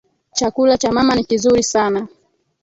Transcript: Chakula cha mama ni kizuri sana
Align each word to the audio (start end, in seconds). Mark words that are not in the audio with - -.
Chakula 0.33 0.77
cha 0.77 0.91
mama 0.91 1.15
ni 1.15 1.23
kizuri 1.23 1.63
sana 1.63 2.07